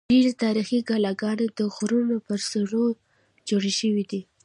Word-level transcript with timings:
ډېری 0.11 0.33
تاریخي 0.43 0.79
کلاګانې 0.89 1.47
د 1.57 1.59
غرونو 1.75 2.15
پر 2.27 2.39
سرونو 2.49 2.99
جوړې 3.47 3.71
شوې 3.79 4.03
دي. 4.11 4.21